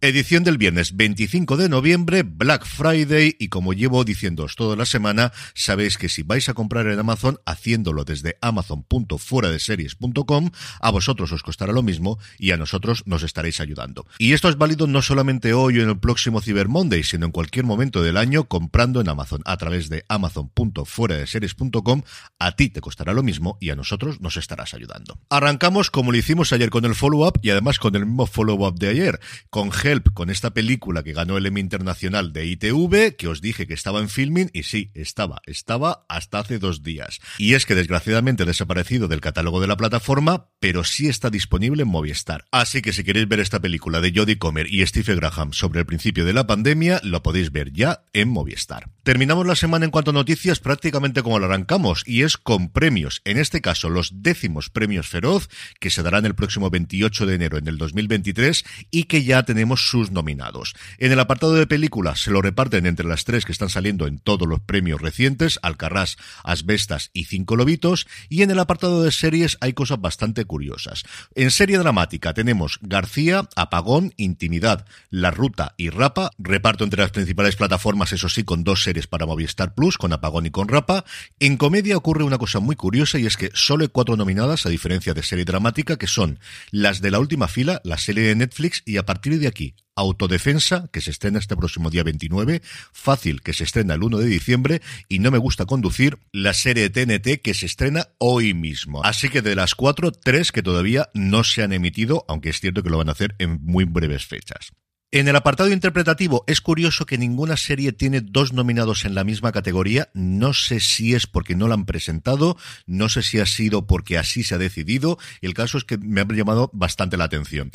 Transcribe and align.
Edición 0.00 0.44
del 0.44 0.58
viernes 0.58 0.94
25 0.96 1.56
de 1.56 1.68
noviembre, 1.68 2.22
Black 2.22 2.64
Friday, 2.66 3.34
y 3.38 3.48
como 3.48 3.72
llevo 3.72 4.04
diciéndoos 4.04 4.54
toda 4.54 4.76
la 4.76 4.86
semana, 4.86 5.32
sabéis 5.54 5.98
que 5.98 6.08
si 6.08 6.22
vais 6.22 6.48
a 6.48 6.54
comprar 6.54 6.86
en 6.86 6.96
Amazon, 6.98 7.40
haciéndolo 7.44 8.04
desde 8.04 8.36
amazon.fueradeseries.com, 8.40 10.50
a 10.80 10.90
vosotros 10.90 11.32
os 11.32 11.42
costará 11.42 11.72
lo 11.72 11.82
mismo 11.82 12.18
y 12.38 12.52
a 12.52 12.56
nosotros 12.56 13.02
nos 13.06 13.24
estaréis 13.24 13.58
ayudando. 13.60 14.06
Y 14.18 14.34
esto 14.34 14.48
es 14.48 14.56
válido 14.56 14.86
no 14.86 15.02
solamente 15.02 15.52
hoy 15.52 15.80
o 15.80 15.82
en 15.82 15.88
el 15.88 15.98
próximo 15.98 16.40
Cyber 16.40 16.68
Monday, 16.68 17.02
sino 17.02 17.26
en 17.26 17.32
cualquier 17.32 17.64
momento 17.64 18.00
del 18.02 18.16
año 18.16 18.44
comprando 18.44 19.00
en 19.00 19.08
Amazon 19.08 19.42
a 19.46 19.56
través 19.56 19.88
de 19.88 20.04
amazon.fueradeseries.com 20.08 20.88
fuera 20.88 21.16
de 21.16 21.26
series.com, 21.26 22.02
a 22.38 22.52
ti 22.52 22.70
te 22.70 22.80
costará 22.80 23.12
lo 23.12 23.22
mismo 23.22 23.56
y 23.60 23.70
a 23.70 23.76
nosotros 23.76 24.20
nos 24.20 24.36
estarás 24.36 24.74
ayudando. 24.74 25.18
Arrancamos 25.30 25.90
como 25.90 26.12
lo 26.12 26.18
hicimos 26.18 26.52
ayer 26.52 26.70
con 26.70 26.84
el 26.84 26.94
follow-up 26.94 27.38
y 27.42 27.50
además 27.50 27.78
con 27.78 27.94
el 27.94 28.06
mismo 28.06 28.26
follow-up 28.26 28.78
de 28.78 28.88
ayer, 28.88 29.20
con 29.50 29.70
Help, 29.88 30.12
con 30.12 30.28
esta 30.28 30.52
película 30.52 31.02
que 31.02 31.14
ganó 31.14 31.38
el 31.38 31.46
Emmy 31.46 31.60
Internacional 31.60 32.34
de 32.34 32.44
ITV, 32.44 33.16
que 33.16 33.26
os 33.26 33.40
dije 33.40 33.66
que 33.66 33.72
estaba 33.72 34.00
en 34.00 34.10
filming 34.10 34.50
y 34.52 34.64
sí, 34.64 34.90
estaba, 34.92 35.40
estaba 35.46 36.04
hasta 36.10 36.40
hace 36.40 36.58
dos 36.58 36.82
días. 36.82 37.20
Y 37.38 37.54
es 37.54 37.64
que 37.64 37.74
desgraciadamente 37.74 38.42
ha 38.42 38.46
desaparecido 38.46 39.08
del 39.08 39.22
catálogo 39.22 39.62
de 39.62 39.66
la 39.66 39.78
plataforma, 39.78 40.50
pero 40.60 40.84
sí 40.84 41.08
está 41.08 41.30
disponible 41.30 41.84
en 41.84 41.88
Movistar. 41.88 42.44
Así 42.50 42.82
que 42.82 42.92
si 42.92 43.02
queréis 43.02 43.28
ver 43.28 43.40
esta 43.40 43.60
película 43.60 44.02
de 44.02 44.12
Jodie 44.14 44.38
Comer 44.38 44.66
y 44.70 44.86
Steve 44.86 45.14
Graham 45.14 45.54
sobre 45.54 45.80
el 45.80 45.86
principio 45.86 46.26
de 46.26 46.34
la 46.34 46.46
pandemia, 46.46 47.00
lo 47.02 47.22
podéis 47.22 47.50
ver 47.50 47.72
ya 47.72 48.02
en 48.12 48.28
Movistar. 48.28 48.90
Terminamos 49.04 49.46
la 49.46 49.56
semana 49.56 49.86
en 49.86 49.90
cuanto 49.90 50.10
a 50.10 50.14
noticias 50.14 50.58
prácticamente 50.58 51.22
como 51.22 51.38
lo 51.38 51.46
arrancamos, 51.46 52.02
y 52.04 52.24
es 52.24 52.36
con 52.36 52.68
premios. 52.68 53.22
En 53.24 53.38
este 53.38 53.62
caso, 53.62 53.88
los 53.88 54.22
décimos 54.22 54.68
premios 54.68 55.08
Feroz, 55.08 55.48
que 55.80 55.88
se 55.88 56.02
darán 56.02 56.26
el 56.26 56.34
próximo 56.34 56.68
28 56.68 57.24
de 57.24 57.34
enero 57.34 57.56
en 57.56 57.68
el 57.68 57.78
2023 57.78 58.64
y 58.90 59.04
que 59.04 59.24
ya 59.24 59.44
tenemos 59.44 59.77
sus 59.78 60.10
nominados. 60.10 60.74
En 60.98 61.12
el 61.12 61.20
apartado 61.20 61.54
de 61.54 61.66
películas 61.66 62.20
se 62.20 62.30
lo 62.30 62.42
reparten 62.42 62.86
entre 62.86 63.06
las 63.06 63.24
tres 63.24 63.44
que 63.44 63.52
están 63.52 63.68
saliendo 63.68 64.06
en 64.06 64.18
todos 64.18 64.48
los 64.48 64.60
premios 64.60 65.00
recientes, 65.00 65.58
Alcarrás, 65.62 66.16
Asbestas 66.44 67.10
y 67.12 67.24
Cinco 67.24 67.56
Lobitos, 67.56 68.06
y 68.28 68.42
en 68.42 68.50
el 68.50 68.58
apartado 68.58 69.02
de 69.02 69.12
series 69.12 69.58
hay 69.60 69.72
cosas 69.72 70.00
bastante 70.00 70.44
curiosas. 70.44 71.04
En 71.34 71.50
serie 71.50 71.78
dramática 71.78 72.34
tenemos 72.34 72.78
García, 72.82 73.48
Apagón, 73.56 74.12
Intimidad, 74.16 74.86
La 75.10 75.30
Ruta 75.30 75.74
y 75.76 75.90
Rapa, 75.90 76.30
reparto 76.38 76.84
entre 76.84 77.02
las 77.02 77.10
principales 77.10 77.56
plataformas, 77.56 78.12
eso 78.12 78.28
sí, 78.28 78.44
con 78.44 78.64
dos 78.64 78.82
series 78.82 79.06
para 79.06 79.26
Movistar 79.26 79.74
Plus, 79.74 79.98
con 79.98 80.12
Apagón 80.12 80.46
y 80.46 80.50
con 80.50 80.68
Rapa, 80.68 81.04
en 81.40 81.56
comedia 81.56 81.96
ocurre 81.96 82.24
una 82.24 82.38
cosa 82.38 82.60
muy 82.60 82.76
curiosa 82.76 83.18
y 83.18 83.26
es 83.26 83.36
que 83.36 83.50
solo 83.54 83.82
hay 83.82 83.88
cuatro 83.88 84.16
nominadas, 84.16 84.66
a 84.66 84.70
diferencia 84.70 85.14
de 85.14 85.22
serie 85.22 85.44
dramática, 85.44 85.96
que 85.96 86.06
son 86.06 86.38
las 86.70 87.00
de 87.00 87.10
la 87.10 87.18
última 87.18 87.48
fila, 87.48 87.80
la 87.84 87.98
serie 87.98 88.24
de 88.24 88.34
Netflix, 88.34 88.82
y 88.84 88.96
a 88.96 89.06
partir 89.06 89.38
de 89.38 89.46
aquí, 89.46 89.67
Autodefensa, 89.94 90.88
que 90.92 91.00
se 91.00 91.10
estrena 91.10 91.38
este 91.38 91.56
próximo 91.56 91.90
día 91.90 92.02
29, 92.02 92.62
Fácil, 92.92 93.42
que 93.42 93.52
se 93.52 93.64
estrena 93.64 93.94
el 93.94 94.02
1 94.02 94.18
de 94.18 94.26
diciembre, 94.26 94.82
y 95.08 95.18
No 95.18 95.30
me 95.30 95.38
gusta 95.38 95.66
conducir, 95.66 96.18
la 96.32 96.54
serie 96.54 96.90
TNT, 96.90 97.42
que 97.42 97.54
se 97.54 97.66
estrena 97.66 98.08
hoy 98.18 98.54
mismo. 98.54 99.04
Así 99.04 99.28
que 99.28 99.42
de 99.42 99.56
las 99.56 99.74
cuatro, 99.74 100.12
tres 100.12 100.52
que 100.52 100.62
todavía 100.62 101.08
no 101.14 101.44
se 101.44 101.62
han 101.62 101.72
emitido, 101.72 102.24
aunque 102.28 102.50
es 102.50 102.60
cierto 102.60 102.82
que 102.82 102.90
lo 102.90 102.98
van 102.98 103.08
a 103.08 103.12
hacer 103.12 103.34
en 103.38 103.58
muy 103.64 103.84
breves 103.84 104.26
fechas. 104.26 104.72
En 105.10 105.26
el 105.26 105.36
apartado 105.36 105.72
interpretativo 105.72 106.44
es 106.46 106.60
curioso 106.60 107.06
que 107.06 107.16
ninguna 107.16 107.56
serie 107.56 107.92
tiene 107.92 108.20
dos 108.20 108.52
nominados 108.52 109.06
en 109.06 109.14
la 109.14 109.24
misma 109.24 109.52
categoría. 109.52 110.10
No 110.12 110.52
sé 110.52 110.80
si 110.80 111.14
es 111.14 111.26
porque 111.26 111.54
no 111.54 111.66
la 111.66 111.72
han 111.72 111.86
presentado, 111.86 112.58
no 112.86 113.08
sé 113.08 113.22
si 113.22 113.40
ha 113.40 113.46
sido 113.46 113.86
porque 113.86 114.18
así 114.18 114.42
se 114.42 114.56
ha 114.56 114.58
decidido. 114.58 115.18
El 115.40 115.54
caso 115.54 115.78
es 115.78 115.84
que 115.84 115.96
me 115.96 116.20
ha 116.20 116.26
llamado 116.26 116.70
bastante 116.74 117.16
la 117.16 117.24
atención. 117.24 117.70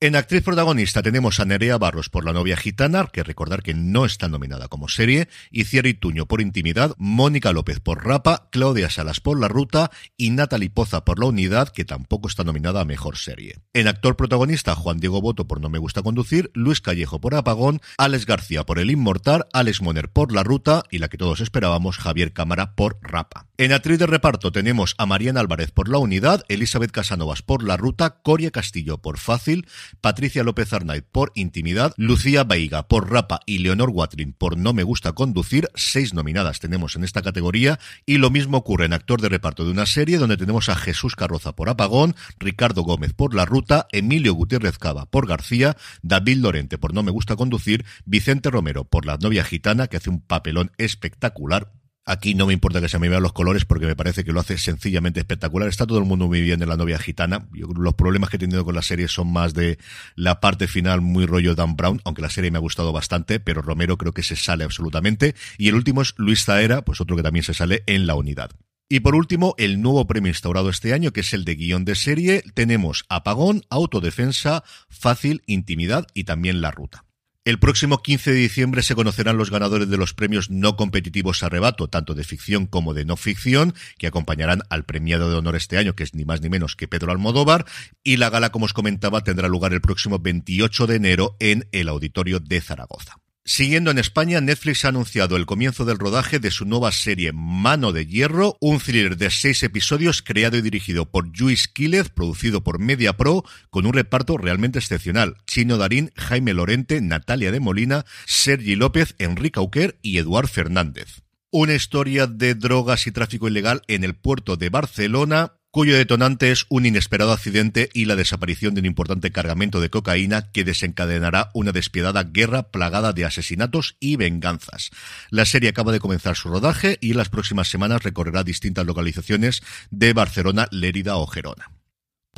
En 0.00 0.14
actriz 0.14 0.44
protagonista 0.44 1.02
tenemos 1.02 1.40
a 1.40 1.44
Nerea 1.44 1.76
Barros 1.76 2.08
por 2.08 2.24
La 2.24 2.32
novia 2.32 2.56
gitana, 2.56 3.08
que 3.12 3.24
recordar 3.24 3.64
que 3.64 3.74
no 3.74 4.04
está 4.04 4.28
nominada 4.28 4.68
como 4.68 4.86
serie, 4.86 5.28
y 5.50 5.64
Thierry 5.64 5.92
Tuño 5.92 6.26
por 6.26 6.40
Intimidad, 6.40 6.94
Mónica 6.98 7.52
López 7.52 7.80
por 7.80 8.06
Rapa, 8.06 8.46
Claudia 8.52 8.90
Salas 8.90 9.18
por 9.18 9.40
La 9.40 9.48
Ruta 9.48 9.90
y 10.16 10.30
Natalie 10.30 10.70
Poza 10.70 11.04
por 11.04 11.18
La 11.18 11.26
Unidad, 11.26 11.70
que 11.70 11.84
tampoco 11.84 12.28
está 12.28 12.44
nominada 12.44 12.82
a 12.82 12.84
Mejor 12.84 13.16
Serie. 13.16 13.58
En 13.72 13.88
actor 13.88 14.14
protagonista, 14.14 14.76
Juan 14.76 15.00
Diego 15.00 15.20
Boto 15.20 15.48
por 15.48 15.60
No 15.60 15.68
me 15.68 15.80
gusta 15.80 16.02
conducir, 16.02 16.52
Luis 16.54 16.80
Callejo 16.80 17.20
por 17.20 17.34
Apagón, 17.34 17.80
Alex 17.96 18.24
García 18.24 18.64
por 18.64 18.78
El 18.78 18.92
Inmortal, 18.92 19.46
Alex 19.52 19.82
Moner 19.82 20.12
por 20.12 20.32
La 20.32 20.44
Ruta 20.44 20.84
y 20.92 20.98
la 20.98 21.08
que 21.08 21.18
todos 21.18 21.40
esperábamos, 21.40 21.98
Javier 21.98 22.32
Cámara 22.32 22.76
por 22.76 23.00
Rapa. 23.02 23.47
En 23.60 23.72
actriz 23.72 23.98
de 23.98 24.06
reparto 24.06 24.52
tenemos 24.52 24.94
a 24.98 25.06
Mariana 25.06 25.40
Álvarez 25.40 25.72
por 25.72 25.88
La 25.88 25.98
Unidad, 25.98 26.44
Elizabeth 26.46 26.92
Casanovas 26.92 27.42
por 27.42 27.64
La 27.64 27.76
Ruta, 27.76 28.20
Coria 28.22 28.52
Castillo 28.52 28.98
por 28.98 29.18
Fácil, 29.18 29.66
Patricia 30.00 30.44
López 30.44 30.72
Arnaiz 30.72 31.02
por 31.10 31.32
Intimidad, 31.34 31.92
Lucía 31.96 32.44
Baiga 32.44 32.86
por 32.86 33.10
Rapa 33.10 33.40
y 33.46 33.58
Leonor 33.58 33.90
Watrin 33.90 34.32
por 34.32 34.56
No 34.56 34.74
me 34.74 34.84
gusta 34.84 35.12
conducir, 35.12 35.70
seis 35.74 36.14
nominadas 36.14 36.60
tenemos 36.60 36.94
en 36.94 37.02
esta 37.02 37.20
categoría 37.20 37.80
y 38.06 38.18
lo 38.18 38.30
mismo 38.30 38.58
ocurre 38.58 38.84
en 38.84 38.92
actor 38.92 39.20
de 39.20 39.28
reparto 39.28 39.64
de 39.64 39.72
una 39.72 39.86
serie 39.86 40.18
donde 40.18 40.36
tenemos 40.36 40.68
a 40.68 40.76
Jesús 40.76 41.16
Carroza 41.16 41.56
por 41.56 41.68
Apagón, 41.68 42.14
Ricardo 42.38 42.82
Gómez 42.82 43.12
por 43.12 43.34
La 43.34 43.44
Ruta, 43.44 43.88
Emilio 43.90 44.34
Gutiérrez 44.34 44.78
Cava 44.78 45.06
por 45.06 45.26
García, 45.26 45.76
David 46.02 46.36
Lorente 46.36 46.78
por 46.78 46.94
No 46.94 47.02
me 47.02 47.10
gusta 47.10 47.34
conducir, 47.34 47.84
Vicente 48.04 48.52
Romero 48.52 48.84
por 48.84 49.04
La 49.04 49.16
novia 49.16 49.42
gitana 49.42 49.88
que 49.88 49.96
hace 49.96 50.10
un 50.10 50.20
papelón 50.20 50.70
espectacular 50.78 51.72
Aquí 52.08 52.34
no 52.34 52.46
me 52.46 52.54
importa 52.54 52.80
que 52.80 52.88
se 52.88 52.98
me 52.98 53.10
vean 53.10 53.22
los 53.22 53.34
colores 53.34 53.66
porque 53.66 53.84
me 53.84 53.94
parece 53.94 54.24
que 54.24 54.32
lo 54.32 54.40
hace 54.40 54.56
sencillamente 54.56 55.20
espectacular. 55.20 55.68
Está 55.68 55.86
todo 55.86 55.98
el 55.98 56.06
mundo 56.06 56.26
muy 56.26 56.40
bien 56.40 56.62
en 56.62 56.70
la 56.70 56.78
novia 56.78 56.98
gitana. 56.98 57.46
los 57.52 57.94
problemas 57.96 58.30
que 58.30 58.36
he 58.36 58.38
tenido 58.38 58.64
con 58.64 58.74
la 58.74 58.80
serie 58.80 59.08
son 59.08 59.30
más 59.30 59.52
de 59.52 59.78
la 60.14 60.40
parte 60.40 60.68
final 60.68 61.02
muy 61.02 61.26
rollo 61.26 61.54
Dan 61.54 61.76
Brown, 61.76 62.00
aunque 62.06 62.22
la 62.22 62.30
serie 62.30 62.50
me 62.50 62.56
ha 62.56 62.62
gustado 62.62 62.92
bastante, 62.92 63.40
pero 63.40 63.60
Romero 63.60 63.98
creo 63.98 64.14
que 64.14 64.22
se 64.22 64.36
sale 64.36 64.64
absolutamente. 64.64 65.34
Y 65.58 65.68
el 65.68 65.74
último 65.74 66.00
es 66.00 66.14
Luis 66.16 66.46
Zaera, 66.46 66.80
pues 66.80 67.02
otro 67.02 67.14
que 67.14 67.22
también 67.22 67.42
se 67.42 67.52
sale 67.52 67.82
en 67.84 68.06
la 68.06 68.14
unidad. 68.14 68.52
Y 68.88 69.00
por 69.00 69.14
último, 69.14 69.54
el 69.58 69.82
nuevo 69.82 70.06
premio 70.06 70.30
instaurado 70.30 70.70
este 70.70 70.94
año, 70.94 71.12
que 71.12 71.20
es 71.20 71.34
el 71.34 71.44
de 71.44 71.56
guion 71.56 71.84
de 71.84 71.94
serie, 71.94 72.42
tenemos 72.54 73.04
Apagón, 73.10 73.66
Autodefensa, 73.68 74.64
Fácil, 74.88 75.42
Intimidad 75.44 76.06
y 76.14 76.24
también 76.24 76.62
La 76.62 76.70
Ruta. 76.70 77.04
El 77.48 77.58
próximo 77.58 78.02
15 78.02 78.32
de 78.32 78.40
diciembre 78.40 78.82
se 78.82 78.94
conocerán 78.94 79.38
los 79.38 79.50
ganadores 79.50 79.88
de 79.88 79.96
los 79.96 80.12
premios 80.12 80.50
no 80.50 80.76
competitivos 80.76 81.42
Arrebato, 81.42 81.88
tanto 81.88 82.14
de 82.14 82.22
ficción 82.22 82.66
como 82.66 82.92
de 82.92 83.06
no 83.06 83.16
ficción, 83.16 83.72
que 83.96 84.06
acompañarán 84.06 84.64
al 84.68 84.84
premiado 84.84 85.30
de 85.30 85.36
honor 85.38 85.56
este 85.56 85.78
año, 85.78 85.94
que 85.94 86.04
es 86.04 86.12
ni 86.12 86.26
más 86.26 86.42
ni 86.42 86.50
menos 86.50 86.76
que 86.76 86.88
Pedro 86.88 87.10
Almodóvar, 87.10 87.64
y 88.04 88.18
la 88.18 88.28
gala, 88.28 88.52
como 88.52 88.66
os 88.66 88.74
comentaba, 88.74 89.24
tendrá 89.24 89.48
lugar 89.48 89.72
el 89.72 89.80
próximo 89.80 90.18
28 90.18 90.86
de 90.86 90.96
enero 90.96 91.36
en 91.40 91.66
el 91.72 91.88
Auditorio 91.88 92.38
de 92.38 92.60
Zaragoza. 92.60 93.16
Siguiendo 93.48 93.90
en 93.90 93.96
España, 93.96 94.42
Netflix 94.42 94.84
ha 94.84 94.88
anunciado 94.88 95.36
el 95.36 95.46
comienzo 95.46 95.86
del 95.86 95.98
rodaje 95.98 96.38
de 96.38 96.50
su 96.50 96.66
nueva 96.66 96.92
serie 96.92 97.32
Mano 97.32 97.92
de 97.92 98.04
Hierro, 98.04 98.58
un 98.60 98.78
thriller 98.78 99.16
de 99.16 99.30
seis 99.30 99.62
episodios 99.62 100.20
creado 100.20 100.58
y 100.58 100.60
dirigido 100.60 101.10
por 101.10 101.26
Luis 101.40 101.66
Quílez, 101.66 102.10
producido 102.10 102.62
por 102.62 102.78
Media 102.78 103.16
Pro, 103.16 103.44
con 103.70 103.86
un 103.86 103.94
reparto 103.94 104.36
realmente 104.36 104.78
excepcional. 104.78 105.38
Chino 105.46 105.78
Darín, 105.78 106.12
Jaime 106.14 106.52
Lorente, 106.52 107.00
Natalia 107.00 107.50
de 107.50 107.58
Molina, 107.58 108.04
Sergi 108.26 108.76
López, 108.76 109.14
Enrique 109.18 109.58
Auquer 109.58 109.98
y 110.02 110.18
Eduard 110.18 110.48
Fernández. 110.48 111.22
Una 111.50 111.72
historia 111.72 112.26
de 112.26 112.54
drogas 112.54 113.06
y 113.06 113.12
tráfico 113.12 113.48
ilegal 113.48 113.80
en 113.88 114.04
el 114.04 114.14
puerto 114.14 114.58
de 114.58 114.68
Barcelona, 114.68 115.57
cuyo 115.78 115.96
detonante 115.96 116.50
es 116.50 116.66
un 116.70 116.86
inesperado 116.86 117.30
accidente 117.30 117.88
y 117.94 118.06
la 118.06 118.16
desaparición 118.16 118.74
de 118.74 118.80
un 118.80 118.86
importante 118.86 119.30
cargamento 119.30 119.80
de 119.80 119.90
cocaína 119.90 120.50
que 120.50 120.64
desencadenará 120.64 121.50
una 121.54 121.70
despiadada 121.70 122.24
guerra 122.24 122.64
plagada 122.72 123.12
de 123.12 123.24
asesinatos 123.24 123.96
y 124.00 124.16
venganzas. 124.16 124.90
La 125.30 125.44
serie 125.44 125.68
acaba 125.68 125.92
de 125.92 126.00
comenzar 126.00 126.34
su 126.34 126.48
rodaje 126.48 126.98
y 127.00 127.12
en 127.12 127.18
las 127.18 127.28
próximas 127.28 127.68
semanas 127.68 128.02
recorrerá 128.02 128.42
distintas 128.42 128.86
localizaciones 128.86 129.62
de 129.92 130.12
Barcelona, 130.14 130.66
Lérida 130.72 131.16
o 131.16 131.28
Gerona. 131.28 131.77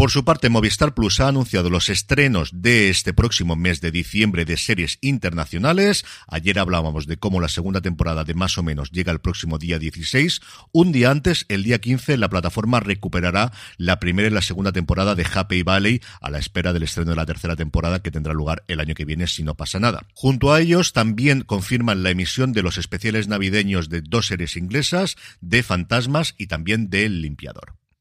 Por 0.01 0.11
su 0.11 0.25
parte, 0.25 0.49
Movistar 0.49 0.95
Plus 0.95 1.21
ha 1.21 1.29
anunciado 1.29 1.69
los 1.69 1.91
estrenos 1.91 2.53
de 2.55 2.89
este 2.89 3.13
próximo 3.13 3.55
mes 3.55 3.83
de 3.83 3.91
diciembre 3.91 4.47
de 4.47 4.57
series 4.57 4.97
internacionales. 5.03 6.07
Ayer 6.27 6.59
hablábamos 6.59 7.07
de 7.07 7.19
cómo 7.19 7.39
la 7.39 7.49
segunda 7.49 7.83
temporada 7.83 8.25
de 8.25 8.33
Más 8.33 8.57
o 8.57 8.63
menos 8.63 8.93
llega 8.93 9.13
el 9.13 9.21
próximo 9.21 9.59
día 9.59 9.79
16. 9.79 10.41
Un 10.73 10.91
día 10.91 11.11
antes, 11.11 11.45
el 11.51 11.65
día 11.65 11.83
15, 11.83 12.17
la 12.17 12.31
plataforma 12.31 12.81
recuperará 12.81 13.53
la 13.77 14.01
primera 14.01 14.29
y 14.29 14.31
la 14.31 14.41
segunda 14.41 14.73
temporada 14.73 15.15
de 15.15 15.27
Happy 15.31 15.63
Valley 15.65 16.01
a 16.23 16.31
la 16.31 16.39
espera 16.39 16.73
del 16.73 16.85
estreno 16.85 17.11
de 17.11 17.17
la 17.17 17.27
tercera 17.27 17.55
temporada 17.55 18.01
que 18.01 18.11
tendrá 18.11 18.33
lugar 18.33 18.65
el 18.69 18.81
año 18.81 18.95
que 18.95 19.05
viene 19.05 19.27
si 19.27 19.43
no 19.43 19.55
pasa 19.55 19.81
nada. 19.81 20.07
Junto 20.15 20.55
a 20.55 20.63
ellos, 20.63 20.95
también 20.95 21.43
confirman 21.43 22.03
la 22.03 22.09
emisión 22.09 22.55
de 22.55 22.63
los 22.63 22.79
especiales 22.79 23.29
navideños 23.29 23.91
de 23.91 24.01
dos 24.01 24.29
series 24.29 24.57
inglesas, 24.57 25.17
de 25.43 25.63
Fantasmas 25.63 26.37
y 26.39 26.47
también 26.47 26.89
de 26.89 27.05
El 27.05 27.21
Limpiador. 27.21 27.80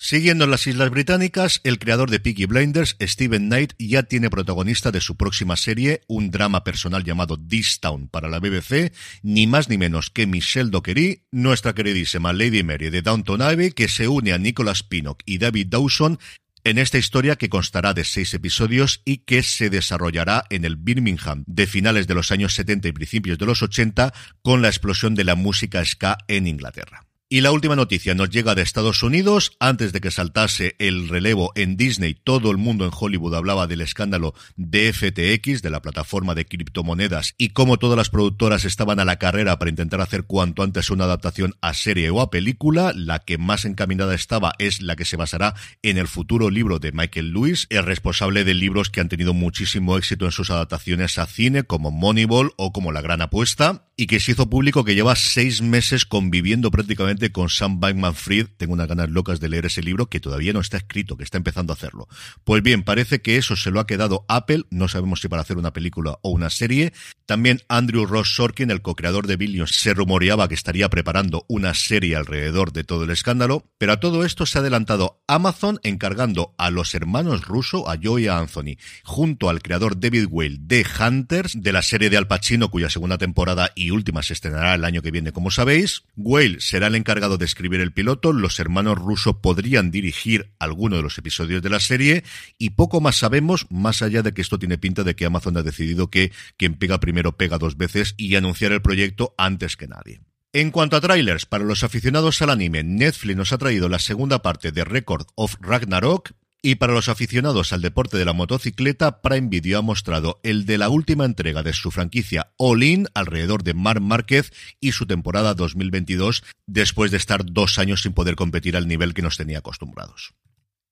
Siguiendo 0.00 0.44
en 0.44 0.52
las 0.52 0.68
Islas 0.68 0.90
Británicas, 0.90 1.60
el 1.64 1.80
creador 1.80 2.08
de 2.08 2.20
Peaky 2.20 2.46
Blinders, 2.46 2.96
Steven 3.00 3.48
Knight, 3.48 3.72
ya 3.80 4.04
tiene 4.04 4.30
protagonista 4.30 4.92
de 4.92 5.00
su 5.00 5.16
próxima 5.16 5.56
serie, 5.56 6.02
un 6.06 6.30
drama 6.30 6.62
personal 6.62 7.02
llamado 7.02 7.36
This 7.36 7.80
Town 7.80 8.06
para 8.06 8.28
la 8.28 8.38
BBC, 8.38 8.92
ni 9.22 9.48
más 9.48 9.68
ni 9.68 9.76
menos 9.76 10.10
que 10.10 10.28
Michelle 10.28 10.70
Dockery, 10.70 11.24
nuestra 11.32 11.74
queridísima 11.74 12.32
Lady 12.32 12.62
Mary 12.62 12.90
de 12.90 13.02
Downton 13.02 13.42
Abbey, 13.42 13.72
que 13.72 13.88
se 13.88 14.06
une 14.06 14.32
a 14.32 14.38
Nicholas 14.38 14.84
Pinnock 14.84 15.22
y 15.26 15.38
David 15.38 15.66
Dawson 15.66 16.20
en 16.62 16.78
esta 16.78 16.98
historia 16.98 17.34
que 17.34 17.48
constará 17.48 17.92
de 17.92 18.04
seis 18.04 18.32
episodios 18.34 19.02
y 19.04 19.18
que 19.18 19.42
se 19.42 19.68
desarrollará 19.68 20.44
en 20.50 20.64
el 20.64 20.76
Birmingham 20.76 21.42
de 21.48 21.66
finales 21.66 22.06
de 22.06 22.14
los 22.14 22.30
años 22.30 22.54
70 22.54 22.86
y 22.86 22.92
principios 22.92 23.38
de 23.38 23.46
los 23.46 23.62
80 23.62 24.14
con 24.42 24.62
la 24.62 24.68
explosión 24.68 25.16
de 25.16 25.24
la 25.24 25.34
música 25.34 25.84
ska 25.84 26.18
en 26.28 26.46
Inglaterra. 26.46 27.07
Y 27.30 27.42
la 27.42 27.52
última 27.52 27.76
noticia 27.76 28.14
nos 28.14 28.30
llega 28.30 28.54
de 28.54 28.62
Estados 28.62 29.02
Unidos. 29.02 29.52
Antes 29.60 29.92
de 29.92 30.00
que 30.00 30.10
saltase 30.10 30.76
el 30.78 31.10
relevo 31.10 31.52
en 31.56 31.76
Disney, 31.76 32.14
todo 32.14 32.50
el 32.50 32.56
mundo 32.56 32.86
en 32.86 32.90
Hollywood 32.98 33.34
hablaba 33.34 33.66
del 33.66 33.82
escándalo 33.82 34.32
de 34.56 34.90
FTX, 34.94 35.60
de 35.60 35.68
la 35.68 35.82
plataforma 35.82 36.34
de 36.34 36.46
criptomonedas, 36.46 37.34
y 37.36 37.50
cómo 37.50 37.76
todas 37.76 37.98
las 37.98 38.08
productoras 38.08 38.64
estaban 38.64 38.98
a 38.98 39.04
la 39.04 39.18
carrera 39.18 39.58
para 39.58 39.68
intentar 39.68 40.00
hacer 40.00 40.24
cuanto 40.24 40.62
antes 40.62 40.88
una 40.88 41.04
adaptación 41.04 41.54
a 41.60 41.74
serie 41.74 42.08
o 42.08 42.22
a 42.22 42.30
película. 42.30 42.94
La 42.96 43.18
que 43.18 43.36
más 43.36 43.66
encaminada 43.66 44.14
estaba 44.14 44.54
es 44.58 44.80
la 44.80 44.96
que 44.96 45.04
se 45.04 45.18
basará 45.18 45.54
en 45.82 45.98
el 45.98 46.08
futuro 46.08 46.48
libro 46.48 46.78
de 46.78 46.92
Michael 46.92 47.34
Lewis, 47.34 47.66
el 47.68 47.84
responsable 47.84 48.44
de 48.44 48.54
libros 48.54 48.88
que 48.88 49.02
han 49.02 49.10
tenido 49.10 49.34
muchísimo 49.34 49.98
éxito 49.98 50.24
en 50.24 50.32
sus 50.32 50.48
adaptaciones 50.48 51.18
a 51.18 51.26
cine, 51.26 51.64
como 51.64 51.90
Moneyball 51.90 52.54
o 52.56 52.72
como 52.72 52.90
La 52.90 53.02
Gran 53.02 53.20
Apuesta, 53.20 53.84
y 53.98 54.06
que 54.06 54.18
se 54.18 54.32
hizo 54.32 54.48
público 54.48 54.84
que 54.84 54.94
lleva 54.94 55.14
seis 55.14 55.60
meses 55.60 56.06
conviviendo 56.06 56.70
prácticamente 56.70 57.17
con 57.32 57.48
Sam 57.48 57.80
Bankman-Fried. 57.80 58.46
Tengo 58.56 58.72
unas 58.72 58.88
ganas 58.88 59.10
locas 59.10 59.40
de 59.40 59.48
leer 59.48 59.66
ese 59.66 59.82
libro 59.82 60.06
que 60.06 60.20
todavía 60.20 60.52
no 60.52 60.60
está 60.60 60.76
escrito, 60.76 61.16
que 61.16 61.24
está 61.24 61.36
empezando 61.36 61.72
a 61.72 61.76
hacerlo. 61.76 62.08
Pues 62.44 62.62
bien, 62.62 62.82
parece 62.82 63.20
que 63.20 63.36
eso 63.36 63.56
se 63.56 63.70
lo 63.70 63.80
ha 63.80 63.86
quedado 63.86 64.24
Apple. 64.28 64.64
No 64.70 64.88
sabemos 64.88 65.20
si 65.20 65.28
para 65.28 65.42
hacer 65.42 65.58
una 65.58 65.72
película 65.72 66.18
o 66.22 66.30
una 66.30 66.50
serie. 66.50 66.92
También 67.28 67.60
Andrew 67.68 68.06
Ross 68.06 68.36
Sorkin, 68.36 68.70
el 68.70 68.80
co-creador 68.80 69.26
de 69.26 69.36
Billions, 69.36 69.72
se 69.72 69.92
rumoreaba 69.92 70.48
que 70.48 70.54
estaría 70.54 70.88
preparando 70.88 71.44
una 71.46 71.74
serie 71.74 72.16
alrededor 72.16 72.72
de 72.72 72.84
todo 72.84 73.04
el 73.04 73.10
escándalo. 73.10 73.66
Pero 73.76 73.92
a 73.92 74.00
todo 74.00 74.24
esto 74.24 74.46
se 74.46 74.56
ha 74.56 74.62
adelantado 74.62 75.20
Amazon 75.26 75.78
encargando 75.82 76.54
a 76.56 76.70
los 76.70 76.94
hermanos 76.94 77.44
Russo, 77.44 77.86
a 77.90 77.98
Joe 78.02 78.22
y 78.22 78.28
a 78.28 78.38
Anthony, 78.38 78.78
junto 79.04 79.50
al 79.50 79.60
creador 79.60 80.00
David 80.00 80.24
Whale 80.30 80.56
de 80.58 80.86
Hunters, 80.98 81.60
de 81.60 81.70
la 81.70 81.82
serie 81.82 82.08
de 82.08 82.16
Al 82.16 82.28
Pacino, 82.28 82.70
cuya 82.70 82.88
segunda 82.88 83.18
temporada 83.18 83.72
y 83.74 83.90
última 83.90 84.22
se 84.22 84.32
estrenará 84.32 84.74
el 84.76 84.86
año 84.86 85.02
que 85.02 85.10
viene, 85.10 85.32
como 85.32 85.50
sabéis. 85.50 86.04
Whale 86.16 86.62
será 86.62 86.86
el 86.86 86.94
encargado 86.94 87.36
de 87.36 87.44
escribir 87.44 87.82
el 87.82 87.92
piloto, 87.92 88.32
los 88.32 88.58
hermanos 88.58 88.96
Russo 88.96 89.42
podrían 89.42 89.90
dirigir 89.90 90.54
alguno 90.58 90.96
de 90.96 91.02
los 91.02 91.18
episodios 91.18 91.60
de 91.60 91.68
la 91.68 91.80
serie 91.80 92.24
y 92.56 92.70
poco 92.70 93.02
más 93.02 93.16
sabemos, 93.16 93.66
más 93.68 94.00
allá 94.00 94.22
de 94.22 94.32
que 94.32 94.40
esto 94.40 94.58
tiene 94.58 94.78
pinta 94.78 95.04
de 95.04 95.14
que 95.14 95.26
Amazon 95.26 95.58
ha 95.58 95.62
decidido 95.62 96.08
que 96.08 96.32
quien 96.56 96.72
pega 96.72 96.98
primero 97.00 97.17
pega 97.36 97.58
dos 97.58 97.76
veces 97.76 98.14
y 98.16 98.34
anunciar 98.36 98.72
el 98.72 98.82
proyecto 98.82 99.34
antes 99.38 99.76
que 99.76 99.88
nadie. 99.88 100.20
En 100.52 100.70
cuanto 100.70 100.96
a 100.96 101.00
trailers, 101.00 101.44
para 101.44 101.64
los 101.64 101.84
aficionados 101.84 102.40
al 102.40 102.50
anime, 102.50 102.82
Netflix 102.82 103.36
nos 103.36 103.52
ha 103.52 103.58
traído 103.58 103.88
la 103.88 103.98
segunda 103.98 104.40
parte 104.40 104.72
de 104.72 104.84
Record 104.84 105.26
of 105.34 105.56
Ragnarok, 105.60 106.32
y 106.60 106.74
para 106.74 106.92
los 106.92 107.08
aficionados 107.08 107.72
al 107.72 107.82
deporte 107.82 108.16
de 108.16 108.24
la 108.24 108.32
motocicleta, 108.32 109.20
Prime 109.22 109.48
Video 109.48 109.78
ha 109.78 109.82
mostrado 109.82 110.40
el 110.42 110.66
de 110.66 110.78
la 110.78 110.88
última 110.88 111.24
entrega 111.24 111.62
de 111.62 111.72
su 111.72 111.90
franquicia 111.90 112.52
All 112.56 112.82
In 112.82 113.06
alrededor 113.14 113.62
de 113.62 113.74
Marc 113.74 114.00
Márquez 114.00 114.52
y 114.80 114.92
su 114.92 115.06
temporada 115.06 115.54
2022, 115.54 116.42
después 116.66 117.10
de 117.12 117.18
estar 117.18 117.44
dos 117.44 117.78
años 117.78 118.02
sin 118.02 118.12
poder 118.12 118.34
competir 118.34 118.76
al 118.76 118.88
nivel 118.88 119.14
que 119.14 119.22
nos 119.22 119.36
tenía 119.36 119.58
acostumbrados. 119.58 120.34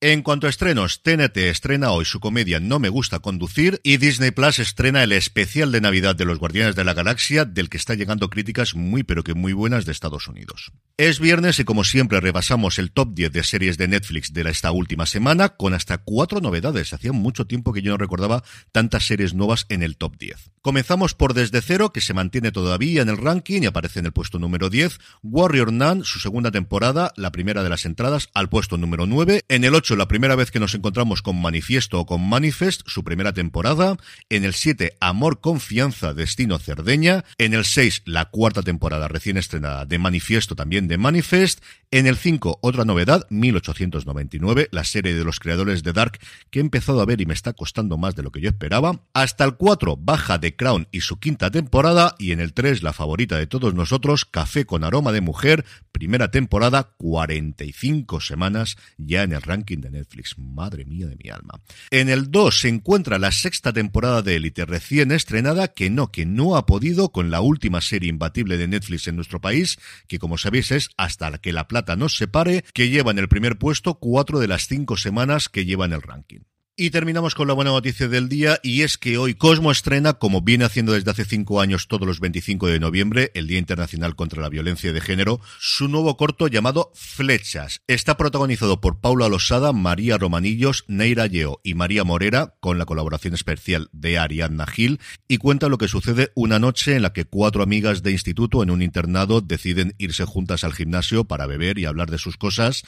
En 0.02 0.20
cuanto 0.20 0.46
a 0.46 0.50
estrenos, 0.50 1.02
TNT 1.02 1.38
estrena 1.38 1.90
hoy 1.90 2.04
su 2.04 2.20
comedia 2.20 2.60
No 2.60 2.78
me 2.78 2.90
gusta 2.90 3.20
conducir 3.20 3.80
y 3.82 3.96
Disney 3.96 4.30
Plus 4.30 4.58
estrena 4.58 5.02
el 5.02 5.12
especial 5.12 5.72
de 5.72 5.80
Navidad 5.80 6.14
de 6.14 6.26
los 6.26 6.38
Guardianes 6.38 6.76
de 6.76 6.84
la 6.84 6.92
Galaxia, 6.92 7.46
del 7.46 7.70
que 7.70 7.78
está 7.78 7.94
llegando 7.94 8.28
críticas 8.28 8.74
muy 8.74 9.04
pero 9.04 9.24
que 9.24 9.32
muy 9.32 9.54
buenas 9.54 9.86
de 9.86 9.92
Estados 9.92 10.28
Unidos. 10.28 10.70
Es 10.98 11.18
viernes 11.18 11.60
y 11.60 11.64
como 11.64 11.82
siempre 11.82 12.20
repasamos 12.20 12.78
el 12.78 12.92
top 12.92 13.14
10 13.14 13.32
de 13.32 13.42
series 13.42 13.78
de 13.78 13.88
Netflix 13.88 14.34
de 14.34 14.42
esta 14.50 14.70
última 14.70 15.06
semana 15.06 15.56
con 15.56 15.72
hasta 15.72 15.96
cuatro 15.96 16.42
novedades. 16.42 16.92
Hacía 16.92 17.12
mucho 17.12 17.46
tiempo 17.46 17.72
que 17.72 17.80
yo 17.80 17.90
no 17.90 17.96
recordaba 17.96 18.44
tantas 18.72 19.06
series 19.06 19.32
nuevas 19.32 19.64
en 19.70 19.82
el 19.82 19.96
top 19.96 20.18
10. 20.18 20.50
Comenzamos 20.60 21.14
por 21.14 21.32
Desde 21.32 21.62
Cero, 21.62 21.92
que 21.92 22.00
se 22.02 22.12
mantiene 22.12 22.52
todavía 22.52 23.00
en 23.00 23.08
el 23.08 23.16
ranking 23.16 23.62
y 23.62 23.66
aparece 23.66 24.00
en 24.00 24.06
el 24.06 24.12
puesto 24.12 24.38
número 24.38 24.68
10. 24.68 24.98
Warrior 25.22 25.72
Nun, 25.72 26.04
su 26.04 26.18
segunda 26.18 26.50
temporada, 26.50 27.12
la 27.16 27.32
primera 27.32 27.62
de 27.62 27.70
las 27.70 27.86
entradas, 27.86 28.28
al 28.34 28.48
puesto 28.48 28.76
número 28.76 29.06
9. 29.06 29.44
En 29.48 29.64
el 29.64 29.74
8 29.74 29.85
la 29.94 30.08
primera 30.08 30.34
vez 30.34 30.50
que 30.50 30.58
nos 30.58 30.74
encontramos 30.74 31.22
con 31.22 31.40
Manifiesto 31.40 32.00
o 32.00 32.06
con 32.06 32.28
Manifest, 32.28 32.82
su 32.86 33.04
primera 33.04 33.32
temporada. 33.32 33.96
En 34.28 34.44
el 34.44 34.54
7, 34.54 34.96
Amor, 35.00 35.40
Confianza, 35.40 36.14
Destino 36.14 36.58
Cerdeña. 36.58 37.24
En 37.38 37.54
el 37.54 37.64
6, 37.64 38.02
la 38.06 38.24
cuarta 38.24 38.62
temporada 38.62 39.06
recién 39.06 39.36
estrenada 39.36 39.84
de 39.84 39.98
Manifiesto, 39.98 40.56
también 40.56 40.88
de 40.88 40.98
Manifest. 40.98 41.62
En 41.92 42.06
el 42.08 42.16
5, 42.16 42.58
otra 42.62 42.84
novedad, 42.84 43.26
1899, 43.30 44.68
la 44.72 44.82
serie 44.82 45.14
de 45.14 45.24
los 45.24 45.38
creadores 45.38 45.84
de 45.84 45.92
Dark, 45.92 46.18
que 46.50 46.58
he 46.58 46.62
empezado 46.62 47.00
a 47.00 47.06
ver 47.06 47.20
y 47.20 47.26
me 47.26 47.34
está 47.34 47.52
costando 47.52 47.96
más 47.96 48.16
de 48.16 48.24
lo 48.24 48.32
que 48.32 48.40
yo 48.40 48.48
esperaba. 48.48 49.02
Hasta 49.14 49.44
el 49.44 49.54
4, 49.54 49.96
baja 49.96 50.38
de 50.38 50.56
Crown 50.56 50.88
y 50.90 51.02
su 51.02 51.20
quinta 51.20 51.50
temporada. 51.50 52.16
Y 52.18 52.32
en 52.32 52.40
el 52.40 52.54
3, 52.54 52.82
la 52.82 52.92
favorita 52.92 53.36
de 53.36 53.46
todos 53.46 53.74
nosotros, 53.74 54.24
Café 54.24 54.64
con 54.64 54.82
aroma 54.82 55.12
de 55.12 55.20
mujer, 55.20 55.64
primera 55.92 56.30
temporada, 56.30 56.94
45 56.96 58.20
semanas 58.20 58.76
ya 58.96 59.22
en 59.22 59.32
el 59.32 59.42
ranking 59.42 59.75
de 59.80 59.90
Netflix. 59.90 60.38
Madre 60.38 60.84
mía 60.84 61.06
de 61.06 61.16
mi 61.22 61.30
alma. 61.30 61.60
En 61.90 62.08
el 62.08 62.30
2 62.30 62.60
se 62.60 62.68
encuentra 62.68 63.18
la 63.18 63.32
sexta 63.32 63.72
temporada 63.72 64.22
de 64.22 64.36
Élite 64.36 64.64
recién 64.64 65.12
estrenada, 65.12 65.68
que 65.68 65.90
no, 65.90 66.10
que 66.10 66.24
no 66.26 66.56
ha 66.56 66.66
podido 66.66 67.10
con 67.12 67.30
la 67.30 67.40
última 67.40 67.80
serie 67.80 68.08
imbatible 68.08 68.56
de 68.56 68.68
Netflix 68.68 69.06
en 69.08 69.16
nuestro 69.16 69.40
país, 69.40 69.78
que 70.08 70.18
como 70.18 70.38
sabéis 70.38 70.70
es 70.72 70.90
Hasta 70.96 71.26
que 71.38 71.52
la 71.52 71.68
plata 71.68 71.96
nos 71.96 72.16
separe, 72.16 72.64
que 72.72 72.88
lleva 72.88 73.10
en 73.10 73.18
el 73.18 73.28
primer 73.28 73.58
puesto 73.58 73.94
cuatro 73.94 74.38
de 74.38 74.48
las 74.48 74.66
cinco 74.66 74.96
semanas 74.96 75.48
que 75.48 75.64
lleva 75.64 75.86
en 75.86 75.92
el 75.92 76.02
ranking. 76.02 76.40
Y 76.78 76.90
terminamos 76.90 77.34
con 77.34 77.48
la 77.48 77.54
buena 77.54 77.70
noticia 77.70 78.06
del 78.06 78.28
día 78.28 78.60
y 78.62 78.82
es 78.82 78.98
que 78.98 79.16
hoy 79.16 79.32
Cosmo 79.32 79.72
estrena, 79.72 80.12
como 80.12 80.42
viene 80.42 80.66
haciendo 80.66 80.92
desde 80.92 81.10
hace 81.10 81.24
cinco 81.24 81.62
años 81.62 81.88
todos 81.88 82.06
los 82.06 82.20
25 82.20 82.66
de 82.66 82.78
noviembre, 82.78 83.30
el 83.32 83.46
Día 83.46 83.58
Internacional 83.58 84.14
contra 84.14 84.42
la 84.42 84.50
Violencia 84.50 84.92
de 84.92 85.00
Género, 85.00 85.40
su 85.58 85.88
nuevo 85.88 86.18
corto 86.18 86.48
llamado 86.48 86.92
Flechas. 86.94 87.80
Está 87.86 88.18
protagonizado 88.18 88.82
por 88.82 89.00
Paula 89.00 89.30
Losada, 89.30 89.72
María 89.72 90.18
Romanillos, 90.18 90.84
Neira 90.86 91.26
Yeo 91.26 91.62
y 91.64 91.72
María 91.72 92.04
Morera, 92.04 92.56
con 92.60 92.76
la 92.76 92.84
colaboración 92.84 93.32
especial 93.32 93.88
de 93.92 94.18
Ariadna 94.18 94.66
Gil, 94.66 95.00
y 95.28 95.38
cuenta 95.38 95.70
lo 95.70 95.78
que 95.78 95.88
sucede 95.88 96.30
una 96.34 96.58
noche 96.58 96.94
en 96.94 97.00
la 97.00 97.14
que 97.14 97.24
cuatro 97.24 97.62
amigas 97.62 98.02
de 98.02 98.12
instituto 98.12 98.62
en 98.62 98.70
un 98.70 98.82
internado 98.82 99.40
deciden 99.40 99.94
irse 99.96 100.26
juntas 100.26 100.62
al 100.62 100.74
gimnasio 100.74 101.24
para 101.24 101.46
beber 101.46 101.78
y 101.78 101.86
hablar 101.86 102.10
de 102.10 102.18
sus 102.18 102.36
cosas 102.36 102.82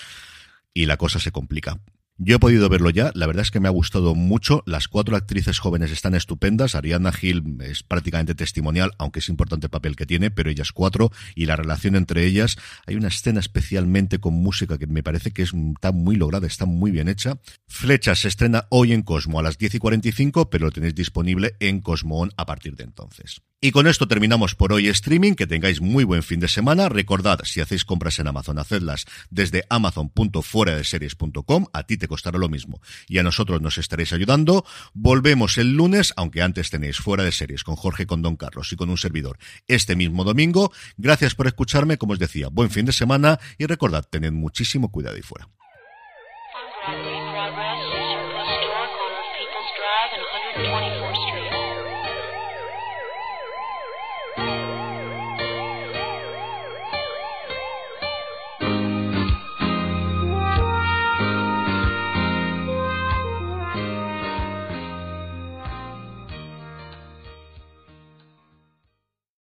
y 0.75 0.85
la 0.85 0.99
cosa 0.99 1.21
se 1.21 1.33
complica. 1.33 1.81
Yo 2.21 2.35
he 2.35 2.39
podido 2.41 2.69
verlo 2.69 2.91
ya, 2.91 3.13
la 3.15 3.29
verdad 3.29 3.43
es 3.43 3.53
que 3.53 3.61
me 3.61 3.69
ha 3.69 3.71
gustado 3.71 4.17
mucho. 4.17 4.65
Las 4.67 4.89
cuatro 4.89 5.15
actrices 5.15 5.61
jóvenes 5.61 5.93
están 5.93 6.17
estupendas. 6.17 6.75
Ariana 6.75 7.13
Hill 7.23 7.59
es 7.61 7.85
prácticamente 7.85 8.35
testimonial, 8.35 8.91
aunque 8.99 9.21
es 9.21 9.29
importante 9.29 9.67
el 9.67 9.71
papel 9.71 9.95
que 9.95 10.05
tiene, 10.05 10.33
pero 10.33 10.51
ellas 10.51 10.73
cuatro 10.73 11.13
y 11.37 11.47
la 11.47 11.55
relación 11.55 11.95
entre 11.95 12.27
ellas. 12.27 12.59
Hay 12.87 12.97
una 12.97 13.07
escena 13.07 13.39
especialmente 13.39 14.19
con 14.19 14.35
música 14.35 14.79
que 14.79 14.89
me 14.89 15.05
parece 15.05 15.31
que 15.31 15.43
está 15.43 15.93
muy 15.93 16.17
lograda, 16.17 16.49
está 16.49 16.67
muy 16.67 16.91
bien 16.91 17.07
hecha. 17.09 17.39
Flecha 17.69 18.17
se 18.17 18.27
estrena 18.27 18.67
hoy 18.71 18.95
en 18.95 19.03
Cosmo 19.03 19.39
a 19.39 19.45
las 19.45 19.57
10 19.57 19.77
y 19.77 19.79
45, 19.79 20.51
pero 20.51 20.67
lo 20.67 20.73
tenéis 20.73 20.97
disponible 20.97 21.55
en 21.61 21.81
Cosmo 21.81 22.19
On 22.19 22.33
a 22.37 22.47
partir 22.47 22.75
de 22.75 22.83
entonces. 22.83 23.43
Y 23.61 23.73
con 23.73 23.89
esto 23.89 24.07
terminamos 24.07 24.55
por 24.55 24.73
hoy 24.73 24.87
streaming. 24.87 25.35
Que 25.35 25.49
tengáis 25.49 25.81
muy 25.81 26.05
buen 26.05 26.23
fin 26.23 26.39
de 26.39 26.47
semana. 26.47 26.89
Recordad, 26.89 27.41
si 27.43 27.61
hacéis 27.61 27.85
compras 27.85 28.21
en 28.21 28.29
Amazon, 28.29 28.61
hacedlas 28.61 29.05
desde 29.31 29.65
amazon.fueradeseries.com. 29.69 31.67
A 31.73 31.83
ti 31.83 31.97
te 31.97 32.07
costará 32.07 32.39
lo 32.39 32.49
mismo 32.49 32.81
y 33.09 33.19
a 33.19 33.25
nosotros 33.25 33.61
nos 33.61 33.77
estaréis 33.79 34.13
ayudando. 34.13 34.65
Volvemos 34.95 35.59
el 35.59 35.73
lunes, 35.73 36.13
aunque 36.17 36.43
antes 36.43 36.71
tenéis 36.71 36.99
Fuera 36.99 37.25
de 37.25 37.33
Series 37.33 37.65
con 37.65 37.75
Jorge, 37.75 38.07
con 38.07 38.23
Don 38.23 38.37
Carlos 38.37 38.73
y 38.73 38.77
con 38.77 38.91
un 38.91 38.99
servidor 38.99 39.39
este 39.67 39.97
mismo 39.97 40.23
domingo. 40.23 40.73
Gracias 40.97 41.35
por 41.35 41.49
escucharme. 41.49 41.99
Como 41.99 42.13
os 42.13 42.21
decía, 42.21 42.47
buen 42.51 42.71
fin 42.71 42.87
de 42.87 42.93
semana 42.93 43.41
y 43.59 43.67
recordad, 43.67 44.05
tened 44.09 44.31
muchísimo 44.31 44.93
cuidado 44.93 45.17
y 45.17 45.23
fuera. 45.23 45.49